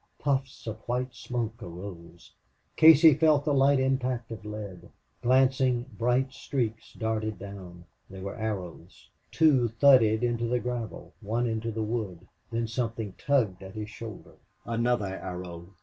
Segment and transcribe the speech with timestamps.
[0.17, 2.33] Puffs of white smoke arose.
[2.75, 4.89] Casey felt the light impact of lead.
[5.21, 7.85] Glancing bright streaks darted down.
[8.09, 9.11] They were arrows.
[9.31, 12.27] Two thudded into the gravel, one into the wood.
[12.51, 14.37] Then something tugged at his shoulder.
[14.65, 15.75] Another arrow!